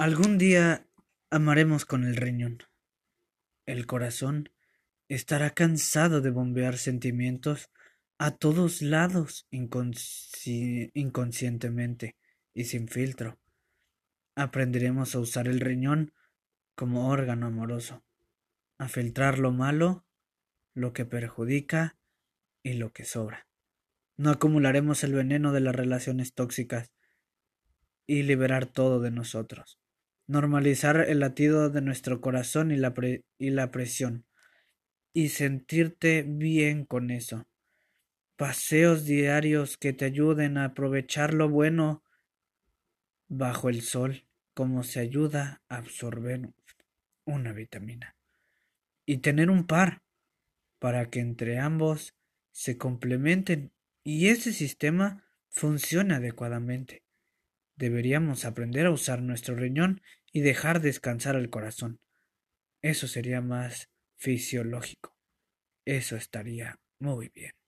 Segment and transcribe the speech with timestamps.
[0.00, 0.88] Algún día
[1.28, 2.62] amaremos con el riñón.
[3.66, 4.48] El corazón
[5.08, 7.68] estará cansado de bombear sentimientos
[8.16, 12.16] a todos lados inconscientemente
[12.54, 13.38] y sin filtro.
[14.34, 16.14] Aprenderemos a usar el riñón
[16.74, 18.02] como órgano amoroso,
[18.78, 20.06] a filtrar lo malo,
[20.72, 21.98] lo que perjudica
[22.62, 23.46] y lo que sobra.
[24.16, 26.90] No acumularemos el veneno de las relaciones tóxicas
[28.06, 29.76] y liberar todo de nosotros.
[30.30, 32.94] Normalizar el latido de nuestro corazón y la,
[33.36, 34.26] y la presión.
[35.12, 37.48] Y sentirte bien con eso.
[38.36, 42.04] Paseos diarios que te ayuden a aprovechar lo bueno
[43.26, 46.50] bajo el sol, como se ayuda a absorber
[47.24, 48.14] una vitamina.
[49.04, 50.00] Y tener un par
[50.78, 52.14] para que entre ambos
[52.52, 53.72] se complementen
[54.04, 57.02] y ese sistema funcione adecuadamente.
[57.80, 60.02] Deberíamos aprender a usar nuestro riñón
[60.34, 61.98] y dejar descansar al corazón.
[62.82, 63.88] Eso sería más
[64.18, 65.16] fisiológico.
[65.86, 67.59] Eso estaría muy bien.